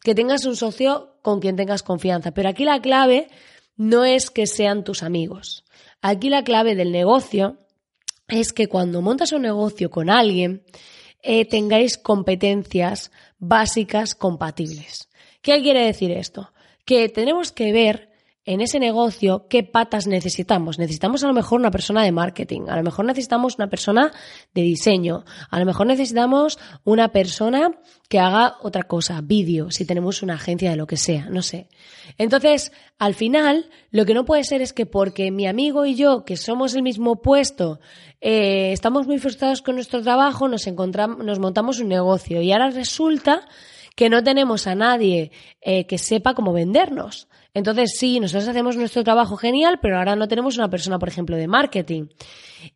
que 0.02 0.16
tengas 0.16 0.44
un 0.46 0.56
socio 0.56 1.16
con 1.22 1.40
quien 1.40 1.54
tengas 1.54 1.84
confianza. 1.84 2.32
Pero 2.32 2.48
aquí 2.48 2.64
la 2.64 2.80
clave 2.80 3.28
no 3.76 4.04
es 4.04 4.30
que 4.30 4.48
sean 4.48 4.82
tus 4.82 5.04
amigos. 5.04 5.64
Aquí 6.02 6.28
la 6.28 6.42
clave 6.42 6.74
del 6.74 6.90
negocio 6.90 7.58
es 8.26 8.52
que 8.52 8.66
cuando 8.66 9.00
montas 9.00 9.32
un 9.32 9.42
negocio 9.42 9.90
con 9.90 10.10
alguien, 10.10 10.64
eh, 11.22 11.44
tengáis 11.44 11.98
competencias 11.98 13.12
básicas 13.38 14.14
compatibles. 14.14 15.08
¿Qué 15.40 15.62
quiere 15.62 15.86
decir 15.86 16.10
esto? 16.10 16.52
Que 16.84 17.08
tenemos 17.08 17.52
que 17.52 17.72
ver 17.72 18.13
en 18.44 18.60
ese 18.60 18.78
negocio 18.78 19.46
qué 19.48 19.62
patas 19.62 20.06
necesitamos. 20.06 20.78
Necesitamos 20.78 21.24
a 21.24 21.28
lo 21.28 21.34
mejor 21.34 21.60
una 21.60 21.70
persona 21.70 22.02
de 22.02 22.12
marketing, 22.12 22.62
a 22.68 22.76
lo 22.76 22.82
mejor 22.82 23.04
necesitamos 23.06 23.56
una 23.56 23.68
persona 23.68 24.12
de 24.52 24.62
diseño, 24.62 25.24
a 25.50 25.58
lo 25.58 25.64
mejor 25.64 25.86
necesitamos 25.86 26.58
una 26.84 27.08
persona 27.08 27.72
que 28.08 28.18
haga 28.18 28.56
otra 28.60 28.82
cosa, 28.82 29.20
vídeo, 29.22 29.70
si 29.70 29.86
tenemos 29.86 30.22
una 30.22 30.34
agencia 30.34 30.70
de 30.70 30.76
lo 30.76 30.86
que 30.86 30.96
sea, 30.96 31.26
no 31.30 31.42
sé. 31.42 31.68
Entonces, 32.18 32.72
al 32.98 33.14
final, 33.14 33.70
lo 33.90 34.04
que 34.04 34.14
no 34.14 34.24
puede 34.24 34.44
ser 34.44 34.60
es 34.60 34.72
que 34.72 34.86
porque 34.86 35.30
mi 35.30 35.46
amigo 35.46 35.86
y 35.86 35.94
yo, 35.94 36.24
que 36.24 36.36
somos 36.36 36.74
el 36.74 36.82
mismo 36.82 37.22
puesto, 37.22 37.80
eh, 38.20 38.72
estamos 38.72 39.06
muy 39.06 39.18
frustrados 39.18 39.62
con 39.62 39.74
nuestro 39.74 40.02
trabajo, 40.02 40.48
nos 40.48 40.66
encontramos, 40.66 41.24
nos 41.24 41.38
montamos 41.38 41.80
un 41.80 41.88
negocio 41.88 42.42
y 42.42 42.52
ahora 42.52 42.70
resulta 42.70 43.46
que 43.96 44.08
no 44.08 44.22
tenemos 44.22 44.66
a 44.66 44.74
nadie 44.74 45.30
eh, 45.60 45.86
que 45.86 45.98
sepa 45.98 46.34
cómo 46.34 46.52
vendernos. 46.52 47.28
Entonces, 47.54 47.94
sí, 47.96 48.18
nosotros 48.18 48.48
hacemos 48.48 48.76
nuestro 48.76 49.04
trabajo 49.04 49.36
genial, 49.36 49.78
pero 49.80 49.96
ahora 49.96 50.16
no 50.16 50.26
tenemos 50.26 50.58
una 50.58 50.68
persona, 50.68 50.98
por 50.98 51.08
ejemplo, 51.08 51.36
de 51.36 51.46
marketing. 51.46 52.08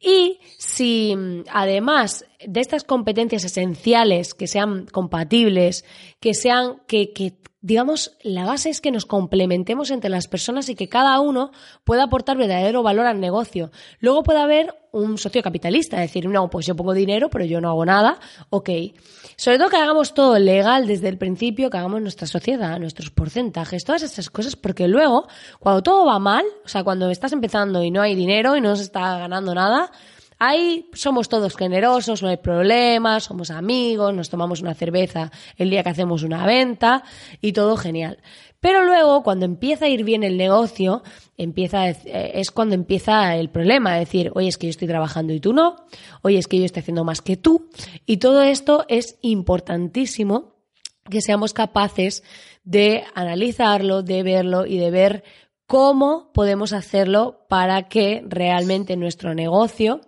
Y 0.00 0.38
si 0.58 1.16
además 1.52 2.24
de 2.46 2.60
estas 2.60 2.84
competencias 2.84 3.44
esenciales 3.44 4.34
que 4.34 4.46
sean 4.46 4.86
compatibles, 4.86 5.84
que 6.20 6.34
sean, 6.34 6.82
que, 6.86 7.12
que 7.12 7.38
digamos, 7.60 8.16
la 8.22 8.44
base 8.44 8.70
es 8.70 8.80
que 8.80 8.92
nos 8.92 9.04
complementemos 9.04 9.90
entre 9.90 10.10
las 10.10 10.28
personas 10.28 10.68
y 10.68 10.76
que 10.76 10.88
cada 10.88 11.18
uno 11.20 11.50
pueda 11.84 12.04
aportar 12.04 12.36
verdadero 12.36 12.82
valor 12.82 13.06
al 13.06 13.20
negocio. 13.20 13.72
Luego 13.98 14.22
puede 14.22 14.40
haber 14.40 14.74
un 14.92 15.18
socio 15.18 15.42
capitalista, 15.42 16.00
decir, 16.00 16.28
no, 16.28 16.48
pues 16.48 16.66
yo 16.66 16.76
pongo 16.76 16.94
dinero, 16.94 17.28
pero 17.28 17.44
yo 17.44 17.60
no 17.60 17.68
hago 17.68 17.84
nada, 17.84 18.18
ok. 18.50 18.70
Sobre 19.36 19.58
todo 19.58 19.68
que 19.68 19.76
hagamos 19.76 20.14
todo 20.14 20.38
legal 20.38 20.86
desde 20.86 21.08
el 21.08 21.18
principio, 21.18 21.68
que 21.68 21.76
hagamos 21.76 22.00
nuestra 22.00 22.26
sociedad, 22.26 22.78
nuestros 22.78 23.10
porcentajes, 23.10 23.84
todas 23.84 24.02
esas 24.02 24.30
cosas, 24.30 24.56
porque 24.68 24.86
luego, 24.86 25.26
cuando 25.58 25.82
todo 25.82 26.04
va 26.04 26.18
mal, 26.18 26.44
o 26.62 26.68
sea, 26.68 26.84
cuando 26.84 27.08
estás 27.08 27.32
empezando 27.32 27.82
y 27.82 27.90
no 27.90 28.02
hay 28.02 28.14
dinero 28.14 28.54
y 28.54 28.60
no 28.60 28.76
se 28.76 28.82
está 28.82 29.16
ganando 29.16 29.54
nada, 29.54 29.90
Ahí 30.40 30.88
somos 30.92 31.28
todos 31.28 31.56
generosos, 31.56 32.22
no 32.22 32.28
hay 32.28 32.36
problemas, 32.36 33.24
somos 33.24 33.50
amigos, 33.50 34.14
nos 34.14 34.30
tomamos 34.30 34.60
una 34.60 34.72
cerveza 34.72 35.32
el 35.56 35.68
día 35.68 35.82
que 35.82 35.88
hacemos 35.88 36.22
una 36.22 36.46
venta 36.46 37.02
y 37.40 37.52
todo 37.52 37.76
genial. 37.76 38.18
Pero 38.60 38.84
luego, 38.84 39.24
cuando 39.24 39.46
empieza 39.46 39.86
a 39.86 39.88
ir 39.88 40.04
bien 40.04 40.22
el 40.22 40.36
negocio, 40.36 41.02
empieza, 41.36 41.88
eh, 41.88 41.96
es 42.34 42.52
cuando 42.52 42.76
empieza 42.76 43.34
el 43.34 43.50
problema, 43.50 43.96
decir, 43.96 44.30
oye, 44.36 44.46
es 44.46 44.58
que 44.58 44.68
yo 44.68 44.70
estoy 44.70 44.86
trabajando 44.86 45.32
y 45.32 45.40
tú 45.40 45.52
no, 45.52 45.74
oye, 46.22 46.38
es 46.38 46.46
que 46.46 46.60
yo 46.60 46.66
estoy 46.66 46.82
haciendo 46.82 47.02
más 47.02 47.20
que 47.20 47.36
tú. 47.36 47.68
Y 48.06 48.18
todo 48.18 48.42
esto 48.42 48.84
es 48.86 49.18
importantísimo 49.22 50.57
que 51.10 51.20
seamos 51.20 51.52
capaces 51.52 52.22
de 52.64 53.04
analizarlo, 53.14 54.02
de 54.02 54.22
verlo 54.22 54.66
y 54.66 54.78
de 54.78 54.90
ver 54.90 55.24
cómo 55.66 56.30
podemos 56.32 56.72
hacerlo 56.72 57.46
para 57.48 57.88
que 57.88 58.22
realmente 58.26 58.96
nuestro 58.96 59.34
negocio, 59.34 60.00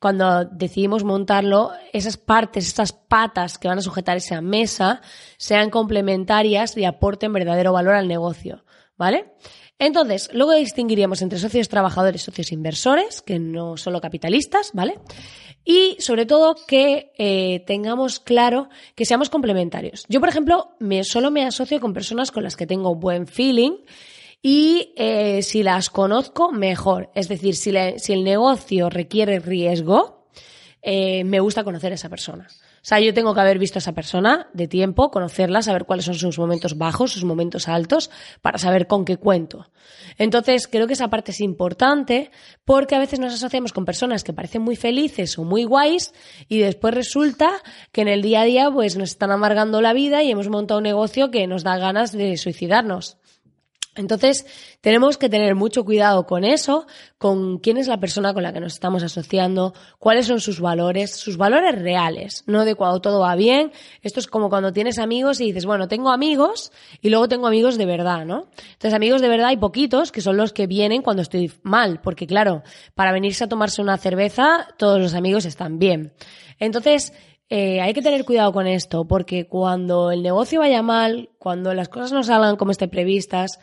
cuando 0.00 0.44
decidimos 0.44 1.04
montarlo, 1.04 1.72
esas 1.92 2.16
partes, 2.16 2.66
esas 2.66 2.92
patas 2.92 3.58
que 3.58 3.68
van 3.68 3.78
a 3.78 3.82
sujetar 3.82 4.16
esa 4.16 4.40
mesa, 4.40 5.02
sean 5.36 5.68
complementarias 5.70 6.76
y 6.76 6.84
aporten 6.84 7.32
verdadero 7.32 7.72
valor 7.72 7.94
al 7.94 8.08
negocio. 8.08 8.64
¿Vale? 8.96 9.32
Entonces, 9.80 10.28
luego 10.34 10.52
distinguiríamos 10.52 11.22
entre 11.22 11.38
socios 11.38 11.70
trabajadores 11.70 12.20
y 12.20 12.24
socios 12.26 12.52
inversores, 12.52 13.22
que 13.22 13.38
no 13.38 13.78
solo 13.78 14.02
capitalistas, 14.02 14.72
¿vale? 14.74 14.98
Y 15.64 15.96
sobre 16.00 16.26
todo 16.26 16.56
que 16.66 17.12
eh, 17.18 17.62
tengamos 17.66 18.18
claro 18.18 18.68
que 18.94 19.04
seamos 19.04 19.30
complementarios. 19.30 20.04
Yo, 20.08 20.20
por 20.20 20.28
ejemplo, 20.28 20.70
me, 20.78 21.04
solo 21.04 21.30
me 21.30 21.44
asocio 21.44 21.80
con 21.80 21.92
personas 21.92 22.30
con 22.30 22.42
las 22.42 22.56
que 22.56 22.66
tengo 22.66 22.94
buen 22.94 23.26
feeling 23.26 23.72
y 24.42 24.94
eh, 24.96 25.42
si 25.42 25.62
las 25.62 25.90
conozco, 25.90 26.50
mejor. 26.50 27.10
Es 27.14 27.28
decir, 27.28 27.56
si, 27.56 27.72
si 27.98 28.12
el 28.12 28.24
negocio 28.24 28.88
requiere 28.88 29.38
riesgo, 29.38 30.26
eh, 30.82 31.24
me 31.24 31.40
gusta 31.40 31.64
conocer 31.64 31.92
a 31.92 31.96
esa 31.96 32.08
persona. 32.08 32.48
O 32.82 32.84
sea, 32.90 32.98
yo 32.98 33.12
tengo 33.12 33.34
que 33.34 33.40
haber 33.40 33.58
visto 33.58 33.78
a 33.78 33.80
esa 33.80 33.92
persona 33.92 34.48
de 34.54 34.66
tiempo, 34.66 35.10
conocerla, 35.10 35.60
saber 35.60 35.84
cuáles 35.84 36.06
son 36.06 36.14
sus 36.14 36.38
momentos 36.38 36.78
bajos, 36.78 37.12
sus 37.12 37.24
momentos 37.24 37.68
altos, 37.68 38.10
para 38.40 38.56
saber 38.56 38.86
con 38.86 39.04
qué 39.04 39.18
cuento. 39.18 39.70
Entonces, 40.16 40.66
creo 40.66 40.86
que 40.86 40.94
esa 40.94 41.08
parte 41.08 41.32
es 41.32 41.40
importante 41.40 42.30
porque 42.64 42.94
a 42.94 42.98
veces 42.98 43.20
nos 43.20 43.34
asociamos 43.34 43.74
con 43.74 43.84
personas 43.84 44.24
que 44.24 44.32
parecen 44.32 44.62
muy 44.62 44.76
felices 44.76 45.38
o 45.38 45.44
muy 45.44 45.64
guays 45.64 46.14
y 46.48 46.58
después 46.58 46.94
resulta 46.94 47.50
que 47.92 48.00
en 48.00 48.08
el 48.08 48.22
día 48.22 48.42
a 48.42 48.44
día 48.44 48.70
pues 48.70 48.96
nos 48.96 49.10
están 49.10 49.30
amargando 49.30 49.82
la 49.82 49.92
vida 49.92 50.22
y 50.22 50.30
hemos 50.30 50.48
montado 50.48 50.78
un 50.78 50.84
negocio 50.84 51.30
que 51.30 51.46
nos 51.46 51.64
da 51.64 51.76
ganas 51.76 52.12
de 52.12 52.36
suicidarnos. 52.38 53.19
Entonces, 53.96 54.46
tenemos 54.80 55.18
que 55.18 55.28
tener 55.28 55.56
mucho 55.56 55.84
cuidado 55.84 56.24
con 56.24 56.44
eso, 56.44 56.86
con 57.18 57.58
quién 57.58 57.76
es 57.76 57.88
la 57.88 57.98
persona 57.98 58.32
con 58.32 58.44
la 58.44 58.52
que 58.52 58.60
nos 58.60 58.74
estamos 58.74 59.02
asociando, 59.02 59.74
cuáles 59.98 60.26
son 60.26 60.40
sus 60.40 60.60
valores, 60.60 61.16
sus 61.16 61.36
valores 61.36 61.76
reales, 61.76 62.44
no 62.46 62.64
de 62.64 62.76
cuando 62.76 63.00
todo 63.00 63.20
va 63.20 63.34
bien. 63.34 63.72
Esto 64.02 64.20
es 64.20 64.28
como 64.28 64.48
cuando 64.48 64.72
tienes 64.72 64.98
amigos 64.98 65.40
y 65.40 65.46
dices, 65.46 65.66
bueno, 65.66 65.88
tengo 65.88 66.10
amigos 66.10 66.70
y 67.02 67.10
luego 67.10 67.28
tengo 67.28 67.48
amigos 67.48 67.78
de 67.78 67.86
verdad, 67.86 68.24
¿no? 68.24 68.48
Entonces, 68.72 68.94
amigos 68.94 69.20
de 69.22 69.28
verdad 69.28 69.48
hay 69.48 69.56
poquitos 69.56 70.12
que 70.12 70.20
son 70.20 70.36
los 70.36 70.52
que 70.52 70.68
vienen 70.68 71.02
cuando 71.02 71.22
estoy 71.22 71.52
mal, 71.62 72.00
porque 72.00 72.28
claro, 72.28 72.62
para 72.94 73.12
venirse 73.12 73.44
a 73.44 73.48
tomarse 73.48 73.82
una 73.82 73.98
cerveza, 73.98 74.68
todos 74.78 75.00
los 75.00 75.14
amigos 75.14 75.46
están 75.46 75.80
bien. 75.80 76.12
Entonces, 76.60 77.12
eh, 77.52 77.80
hay 77.80 77.92
que 77.92 78.00
tener 78.00 78.24
cuidado 78.24 78.52
con 78.52 78.68
esto, 78.68 79.04
porque 79.06 79.48
cuando 79.48 80.12
el 80.12 80.22
negocio 80.22 80.60
vaya 80.60 80.82
mal, 80.82 81.30
cuando 81.38 81.74
las 81.74 81.88
cosas 81.88 82.12
no 82.12 82.22
salgan 82.22 82.54
como 82.54 82.70
estén 82.70 82.90
previstas, 82.90 83.58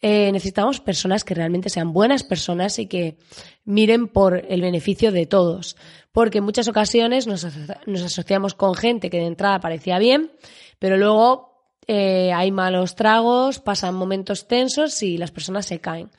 eh, 0.00 0.30
necesitamos 0.30 0.80
personas 0.80 1.24
que 1.24 1.34
realmente 1.34 1.68
sean 1.68 1.92
buenas 1.92 2.22
personas 2.22 2.78
y 2.78 2.86
que 2.86 3.16
miren 3.64 4.06
por 4.06 4.44
el 4.48 4.60
beneficio 4.60 5.10
de 5.10 5.26
todos. 5.26 5.76
Porque 6.12 6.38
en 6.38 6.44
muchas 6.44 6.68
ocasiones 6.68 7.26
nos, 7.26 7.44
asociamos 7.44 8.54
con 8.54 8.76
gente 8.76 9.10
que 9.10 9.18
de 9.18 9.26
entrada 9.26 9.58
parecía 9.58 9.98
bien, 9.98 10.30
pero 10.78 10.96
luego 10.96 11.66
eh, 11.88 12.32
hay 12.32 12.52
malos 12.52 12.94
tragos, 12.94 13.58
pasan 13.58 13.96
momentos 13.96 14.46
tensos 14.46 15.02
y 15.02 15.18
las 15.18 15.32
personas 15.32 15.66
se 15.66 15.80
caen. 15.80 16.10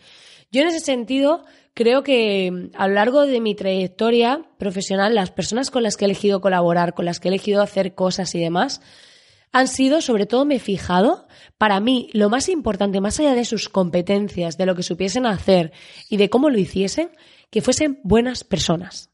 Yo 0.52 0.64
en 0.64 0.68
ese 0.68 0.82
sentido 0.82 1.46
creo 1.76 2.02
que 2.04 2.72
a 2.74 2.88
lo 2.88 2.96
largo 2.96 3.28
de 3.28 3.40
mi 3.40 3.54
trayectoria 3.54 4.50
profesional, 4.58 5.14
las 5.14 5.30
personas 5.30 5.70
con 5.70 5.84
las 5.84 5.98
que 5.98 6.06
he 6.06 6.08
elegido 6.08 6.42
colaborar, 6.42 6.96
con 6.96 7.06
las 7.06 7.20
que 7.20 7.28
he 7.28 7.32
elegido 7.32 7.62
hacer 7.62 7.94
cosas 7.94 8.34
y 8.34 8.40
demás, 8.40 8.82
han 9.52 9.68
sido, 9.68 10.02
sobre 10.02 10.26
todo 10.26 10.46
me 10.46 10.56
he 10.56 10.60
fijado, 10.60 11.28
para 11.58 11.80
mí 11.80 12.10
lo 12.14 12.30
más 12.30 12.50
importante, 12.50 13.00
más 13.02 13.20
allá 13.20 13.36
de 13.36 13.46
sus 13.46 13.70
competencias, 13.70 14.58
de 14.58 14.66
lo 14.66 14.76
que 14.76 14.84
supiesen 14.84 15.26
hacer 15.26 15.72
y 16.10 16.18
de 16.18 16.30
cómo 16.30 16.50
lo 16.50 16.58
hiciesen, 16.58 17.12
que 17.52 17.62
fuesen 17.62 18.00
buenas 18.04 18.44
personas. 18.44 19.12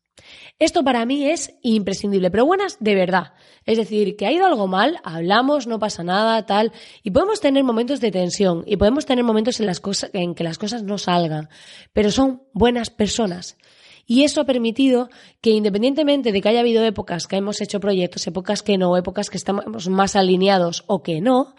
Esto 0.62 0.84
para 0.84 1.08
mí 1.08 1.25
es 1.25 1.56
imprescindible, 1.63 2.30
pero 2.30 2.46
buenas 2.46 2.77
de 2.80 2.94
verdad. 2.94 3.34
Es 3.65 3.80
decir, 3.80 4.15
que 4.15 4.27
ha 4.27 4.32
ido 4.32 4.46
algo 4.46 4.68
mal, 4.68 5.00
hablamos, 5.03 5.65
no 5.65 5.80
pasa 5.80 6.03
nada, 6.03 6.46
tal, 6.46 6.72
y 7.01 7.10
podemos 7.10 7.41
tener 7.41 7.63
momentos 7.63 8.00
de 8.00 8.12
tensión 8.12 8.63
y 8.68 8.77
podemos 8.77 9.08
tener 9.08 9.24
momentos 9.24 9.60
en, 9.60 9.65
las 9.65 9.80
cosas, 9.80 10.12
en 10.13 10.36
que 10.36 10.44
las 10.44 10.60
cosas 10.60 10.84
no 10.84 11.00
salgan, 11.00 11.50
pero 11.94 12.12
son 12.12 12.44
buenas 12.53 12.91
personas. 12.91 13.58
Y 14.06 14.24
eso 14.24 14.39
ha 14.39 14.46
permitido 14.46 15.10
que 15.41 15.50
independientemente 15.50 16.32
de 16.32 16.41
que 16.41 16.50
haya 16.50 16.60
habido 16.60 16.86
épocas 16.86 17.25
que 17.25 17.38
hemos 17.38 17.60
hecho 17.60 17.80
proyectos, 17.80 18.27
épocas 18.27 18.62
que 18.62 18.77
no, 18.77 18.96
épocas 18.98 19.32
que 19.32 19.38
estamos 19.38 19.89
más 19.89 20.15
alineados 20.15 20.84
o 20.86 21.01
que 21.01 21.22
no, 21.22 21.56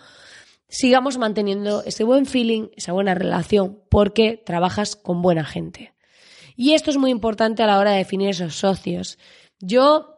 sigamos 0.69 1.19
manteniendo 1.19 1.83
ese 1.83 2.05
buen 2.05 2.25
feeling, 2.25 2.69
esa 2.77 2.93
buena 2.93 3.17
relación, 3.17 3.81
porque 3.91 4.41
trabajas 4.47 4.95
con 4.95 5.23
buena 5.23 5.45
gente. 5.45 5.93
Y 6.57 6.75
esto 6.75 6.91
es 6.91 6.97
muy 6.97 7.11
importante 7.11 7.63
a 7.63 7.67
la 7.67 7.79
hora 7.79 7.93
de 7.93 7.99
definir 7.99 8.31
esos 8.31 8.57
socios. 8.57 9.19
Yo 9.61 10.13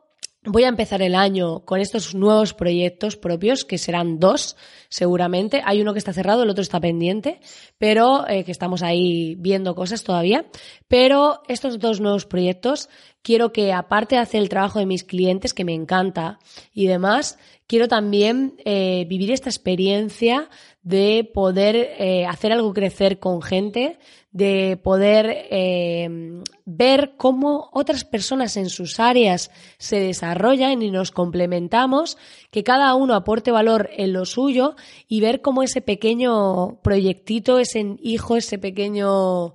Voy 0.47 0.65
a 0.65 0.69
empezar 0.69 1.01
el 1.01 1.15
año 1.15 1.65
con 1.65 1.81
estos 1.81 2.15
nuevos 2.15 2.53
proyectos 2.53 3.17
propios, 3.17 3.65
que 3.65 3.79
serán 3.79 4.19
dos, 4.19 4.59
seguramente. 4.91 5.63
Hay 5.65 5.81
uno 5.81 5.95
que 5.95 5.99
está 5.99 6.13
cerrado, 6.13 6.43
el 6.43 6.51
otro 6.51 6.61
está 6.61 6.81
pendiente, 6.81 7.41
pero 7.79 8.29
eh, 8.29 8.45
que 8.45 8.53
estamos 8.53 8.83
ahí 8.83 9.37
viendo 9.39 9.75
cosas 9.75 10.05
todavía. 10.05 10.45
Pero 10.87 11.41
estos 11.49 11.79
dos 11.79 12.03
nuevos 12.03 12.27
proyectos 12.27 12.91
quiero 13.25 13.53
que, 13.53 13.73
aparte 13.73 14.15
de 14.15 14.21
hacer 14.21 14.43
el 14.43 14.51
trabajo 14.51 14.79
de 14.79 14.87
mis 14.87 15.03
clientes, 15.03 15.55
que 15.55 15.65
me 15.65 15.73
encanta 15.75 16.39
y 16.73 16.87
demás, 16.87 17.39
quiero 17.67 17.89
también 17.89 18.55
eh, 18.65 19.07
vivir 19.09 19.33
esta 19.33 19.49
experiencia 19.49 20.51
de 20.83 21.29
poder 21.33 21.75
eh, 21.75 22.27
hacer 22.27 22.53
algo 22.53 22.75
crecer 22.75 23.19
con 23.19 23.41
gente, 23.41 23.99
de 24.31 24.79
poder 24.83 25.47
eh, 25.51 26.43
ver 26.67 27.15
cómo 27.17 27.71
otras 27.73 28.05
personas 28.05 28.59
en 28.59 28.69
sus 28.69 29.01
áreas 29.01 29.51
se 29.79 29.99
desarrollan 30.01 30.83
y 30.83 30.91
nos 30.91 31.11
complementamos, 31.11 32.19
que 32.51 32.63
cada 32.63 32.95
uno 32.95 33.15
aporte 33.15 33.51
valor 33.51 33.89
en 33.97 34.13
lo 34.13 34.27
suyo 34.27 34.77
y 35.09 35.21
ver 35.21 35.41
cómo 35.41 35.63
ese 35.63 35.81
pequeño 35.81 36.81
proyectito, 36.83 37.59
ese 37.59 37.97
hijo, 38.03 38.37
ese 38.37 38.59
pequeño 38.59 39.55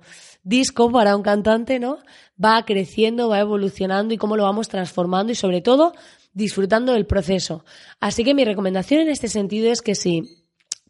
disco 0.50 0.90
para 0.90 1.16
un 1.16 1.22
cantante, 1.22 1.78
¿no? 1.78 1.98
Va 2.42 2.64
creciendo, 2.64 3.28
va 3.28 3.38
evolucionando 3.38 4.12
y 4.12 4.18
cómo 4.18 4.36
lo 4.36 4.42
vamos 4.42 4.68
transformando 4.68 5.32
y 5.32 5.36
sobre 5.36 5.60
todo 5.60 5.94
disfrutando 6.32 6.92
del 6.92 7.06
proceso. 7.06 7.64
Así 8.00 8.24
que 8.24 8.34
mi 8.34 8.44
recomendación 8.44 9.00
en 9.00 9.08
este 9.08 9.28
sentido 9.28 9.70
es 9.70 9.80
que 9.80 9.94
si 9.94 10.39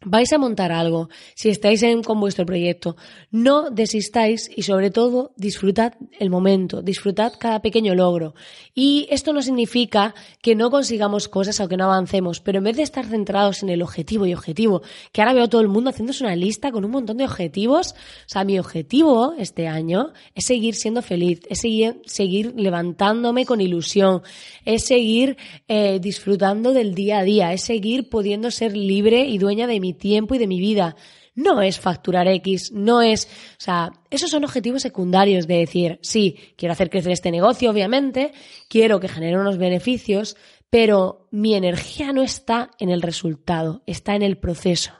vais 0.03 0.31
a 0.33 0.37
montar 0.37 0.71
algo, 0.71 1.09
si 1.35 1.49
estáis 1.49 1.83
con 2.05 2.19
vuestro 2.19 2.45
proyecto, 2.45 2.95
no 3.31 3.69
desistáis 3.69 4.49
y 4.55 4.63
sobre 4.63 4.91
todo 4.91 5.33
disfrutad 5.35 5.93
el 6.19 6.29
momento, 6.29 6.81
disfrutad 6.81 7.33
cada 7.39 7.61
pequeño 7.61 7.95
logro. 7.95 8.33
Y 8.73 9.07
esto 9.09 9.33
no 9.33 9.41
significa 9.41 10.13
que 10.41 10.55
no 10.55 10.69
consigamos 10.69 11.27
cosas 11.27 11.59
o 11.59 11.67
que 11.67 11.77
no 11.77 11.85
avancemos, 11.85 12.39
pero 12.39 12.59
en 12.59 12.65
vez 12.65 12.77
de 12.77 12.83
estar 12.83 13.05
centrados 13.05 13.63
en 13.63 13.69
el 13.69 13.81
objetivo 13.81 14.25
y 14.25 14.33
objetivo, 14.33 14.81
que 15.11 15.21
ahora 15.21 15.33
veo 15.33 15.49
todo 15.49 15.61
el 15.61 15.67
mundo 15.67 15.89
haciéndose 15.89 16.23
una 16.23 16.35
lista 16.35 16.71
con 16.71 16.85
un 16.85 16.91
montón 16.91 17.17
de 17.17 17.25
objetivos, 17.25 17.93
o 17.93 18.29
sea, 18.29 18.43
mi 18.43 18.59
objetivo 18.59 19.33
este 19.37 19.67
año 19.67 20.13
es 20.35 20.45
seguir 20.45 20.75
siendo 20.75 21.01
feliz, 21.01 21.41
es 21.49 21.61
seguir, 21.61 22.01
seguir 22.05 22.53
levantándome 22.55 23.45
con 23.45 23.61
ilusión, 23.61 24.21
es 24.65 24.85
seguir 24.85 25.37
eh, 25.67 25.99
disfrutando 25.99 26.73
del 26.73 26.95
día 26.95 27.19
a 27.19 27.23
día, 27.23 27.53
es 27.53 27.63
seguir 27.63 28.09
pudiendo 28.09 28.51
ser 28.51 28.75
libre 28.75 29.25
y 29.25 29.37
dueña 29.37 29.67
de 29.67 29.79
mi 29.79 29.90
tiempo 29.93 30.35
y 30.35 30.37
de 30.37 30.47
mi 30.47 30.59
vida. 30.59 30.95
No 31.33 31.61
es 31.61 31.79
facturar 31.79 32.27
X, 32.27 32.71
no 32.73 33.01
es, 33.01 33.25
o 33.25 33.61
sea, 33.61 33.91
esos 34.09 34.29
son 34.29 34.43
objetivos 34.43 34.81
secundarios 34.81 35.47
de 35.47 35.57
decir, 35.57 35.99
sí, 36.01 36.37
quiero 36.57 36.73
hacer 36.73 36.89
crecer 36.89 37.13
este 37.13 37.31
negocio, 37.31 37.71
obviamente, 37.71 38.33
quiero 38.67 38.99
que 38.99 39.07
genere 39.07 39.39
unos 39.39 39.57
beneficios, 39.57 40.35
pero 40.69 41.27
mi 41.31 41.55
energía 41.55 42.11
no 42.13 42.21
está 42.21 42.71
en 42.79 42.89
el 42.89 43.01
resultado, 43.01 43.81
está 43.85 44.15
en 44.15 44.23
el 44.23 44.37
proceso. 44.37 44.91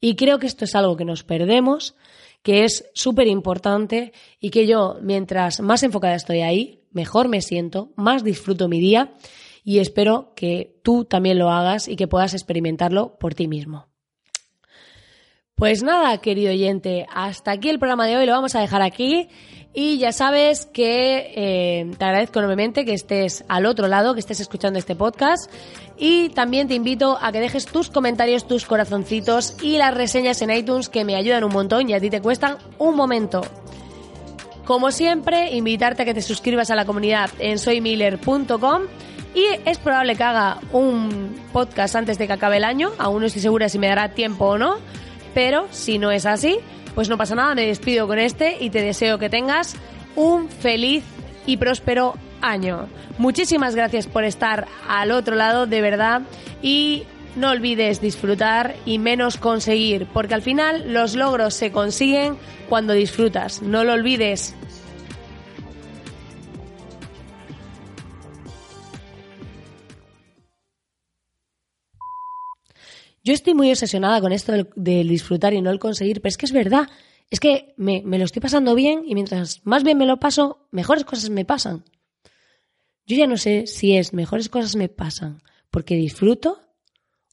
Y 0.00 0.16
creo 0.16 0.38
que 0.38 0.46
esto 0.46 0.64
es 0.64 0.74
algo 0.74 0.96
que 0.96 1.04
nos 1.04 1.24
perdemos, 1.24 1.96
que 2.42 2.64
es 2.64 2.90
súper 2.94 3.26
importante 3.26 4.12
y 4.38 4.50
que 4.50 4.66
yo, 4.66 4.98
mientras 5.00 5.60
más 5.60 5.82
enfocada 5.82 6.14
estoy 6.14 6.42
ahí, 6.42 6.82
mejor 6.92 7.28
me 7.28 7.40
siento, 7.40 7.92
más 7.96 8.22
disfruto 8.22 8.68
mi 8.68 8.80
día 8.80 9.14
y 9.64 9.78
espero 9.78 10.34
que 10.36 10.78
tú 10.82 11.06
también 11.06 11.38
lo 11.38 11.50
hagas 11.50 11.88
y 11.88 11.96
que 11.96 12.06
puedas 12.06 12.34
experimentarlo 12.34 13.18
por 13.18 13.34
ti 13.34 13.48
mismo. 13.48 13.93
Pues 15.56 15.84
nada, 15.84 16.18
querido 16.18 16.50
oyente, 16.50 17.06
hasta 17.14 17.52
aquí 17.52 17.68
el 17.68 17.78
programa 17.78 18.08
de 18.08 18.16
hoy, 18.16 18.26
lo 18.26 18.32
vamos 18.32 18.56
a 18.56 18.60
dejar 18.60 18.82
aquí. 18.82 19.28
Y 19.72 19.98
ya 19.98 20.10
sabes 20.10 20.66
que 20.66 21.32
eh, 21.36 21.90
te 21.96 22.04
agradezco 22.04 22.40
enormemente 22.40 22.84
que 22.84 22.92
estés 22.92 23.44
al 23.46 23.64
otro 23.66 23.86
lado, 23.86 24.14
que 24.14 24.20
estés 24.20 24.40
escuchando 24.40 24.80
este 24.80 24.96
podcast. 24.96 25.48
Y 25.96 26.30
también 26.30 26.66
te 26.66 26.74
invito 26.74 27.18
a 27.20 27.30
que 27.30 27.38
dejes 27.38 27.66
tus 27.66 27.88
comentarios, 27.88 28.48
tus 28.48 28.66
corazoncitos 28.66 29.56
y 29.62 29.78
las 29.78 29.94
reseñas 29.94 30.42
en 30.42 30.50
iTunes 30.50 30.88
que 30.88 31.04
me 31.04 31.14
ayudan 31.14 31.44
un 31.44 31.52
montón 31.52 31.88
y 31.88 31.94
a 31.94 32.00
ti 32.00 32.10
te 32.10 32.20
cuestan 32.20 32.56
un 32.78 32.96
momento. 32.96 33.42
Como 34.64 34.90
siempre, 34.90 35.54
invitarte 35.54 36.02
a 36.02 36.04
que 36.04 36.14
te 36.14 36.22
suscribas 36.22 36.70
a 36.70 36.74
la 36.74 36.84
comunidad 36.84 37.30
en 37.38 37.60
soymiller.com 37.60 38.82
y 39.36 39.44
es 39.64 39.78
probable 39.78 40.16
que 40.16 40.22
haga 40.24 40.58
un 40.72 41.36
podcast 41.52 41.94
antes 41.94 42.18
de 42.18 42.26
que 42.26 42.32
acabe 42.32 42.56
el 42.56 42.64
año. 42.64 42.90
Aún 42.98 43.20
no 43.20 43.26
estoy 43.26 43.42
segura 43.42 43.68
si 43.68 43.78
me 43.78 43.86
dará 43.86 44.14
tiempo 44.14 44.46
o 44.46 44.58
no 44.58 44.78
pero 45.34 45.66
si 45.70 45.98
no 45.98 46.10
es 46.10 46.24
así, 46.26 46.58
pues 46.94 47.08
no 47.08 47.18
pasa 47.18 47.34
nada, 47.34 47.54
me 47.54 47.66
despido 47.66 48.06
con 48.06 48.18
este 48.18 48.56
y 48.60 48.70
te 48.70 48.80
deseo 48.80 49.18
que 49.18 49.28
tengas 49.28 49.76
un 50.16 50.48
feliz 50.48 51.04
y 51.46 51.56
próspero 51.56 52.14
año. 52.40 52.88
Muchísimas 53.18 53.74
gracias 53.74 54.06
por 54.06 54.24
estar 54.24 54.66
al 54.88 55.10
otro 55.10 55.34
lado, 55.34 55.66
de 55.66 55.80
verdad, 55.80 56.22
y 56.62 57.04
no 57.36 57.50
olvides 57.50 58.00
disfrutar 58.00 58.76
y 58.84 58.98
menos 58.98 59.36
conseguir, 59.36 60.06
porque 60.12 60.34
al 60.34 60.42
final 60.42 60.92
los 60.92 61.14
logros 61.14 61.54
se 61.54 61.72
consiguen 61.72 62.36
cuando 62.68 62.92
disfrutas. 62.92 63.60
No 63.62 63.82
lo 63.84 63.92
olvides. 63.92 64.54
Yo 73.24 73.32
estoy 73.32 73.54
muy 73.54 73.70
obsesionada 73.70 74.20
con 74.20 74.32
esto 74.32 74.52
del, 74.76 75.08
disfrutar 75.08 75.54
y 75.54 75.62
no 75.62 75.70
el 75.70 75.78
conseguir, 75.78 76.20
pero 76.20 76.28
es 76.28 76.36
que 76.36 76.44
es 76.44 76.52
verdad. 76.52 76.90
Es 77.30 77.40
que 77.40 77.72
me, 77.78 78.02
lo 78.02 78.24
estoy 78.24 78.42
pasando 78.42 78.74
bien 78.74 79.02
y 79.06 79.14
mientras 79.14 79.62
más 79.64 79.82
bien 79.82 79.96
me 79.96 80.04
lo 80.04 80.20
paso, 80.20 80.68
mejores 80.70 81.04
cosas 81.04 81.30
me 81.30 81.46
pasan. 81.46 81.84
Yo 83.06 83.16
ya 83.16 83.26
no 83.26 83.38
sé 83.38 83.66
si 83.66 83.96
es 83.96 84.12
mejores 84.12 84.50
cosas 84.50 84.76
me 84.76 84.90
pasan 84.90 85.42
porque 85.70 85.96
disfruto 85.96 86.60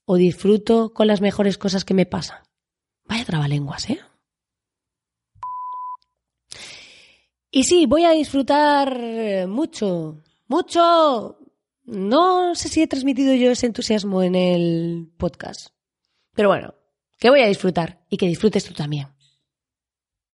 o 0.05 0.15
disfruto 0.15 0.93
con 0.93 1.07
las 1.07 1.19
mejores 1.19 1.57
cosas 1.57 1.83
que 1.83 1.93
me 1.93 2.05
pasan. 2.05 2.39
Vaya 3.03 3.25
trabalenguas, 3.25 3.89
¿eh? 3.89 3.99
Y 7.51 7.65
sí, 7.65 7.85
voy 7.85 8.05
a 8.05 8.11
disfrutar 8.11 8.97
mucho, 9.45 10.23
mucho. 10.47 11.37
No 11.83 12.55
sé 12.55 12.69
si 12.69 12.81
he 12.81 12.87
transmitido 12.87 13.33
yo 13.35 13.51
ese 13.51 13.65
entusiasmo 13.65 14.23
en 14.23 14.35
el 14.35 15.11
podcast. 15.17 15.73
Pero 16.33 16.49
bueno, 16.49 16.75
que 17.19 17.29
voy 17.29 17.41
a 17.41 17.47
disfrutar 17.47 17.99
y 18.09 18.17
que 18.17 18.27
disfrutes 18.27 18.65
tú 18.65 18.73
también. 18.73 19.07